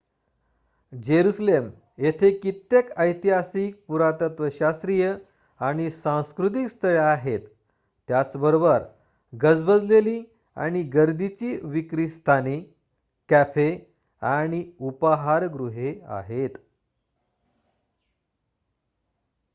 [0.93, 1.69] Jerusalem
[1.97, 5.13] येथे कित्येक ऐतिहासिक पुरातत्वशास्त्रीय
[5.59, 7.39] आणि सांस्कृतिक स्थळे आहेत
[8.09, 8.83] त्याच बरोबर
[9.33, 10.21] गजबजलेली
[10.57, 12.59] आणि गर्दीची विक्री स्थाने
[13.29, 13.69] कॅफे
[14.21, 16.57] आणि उपाहारगृहे आहेत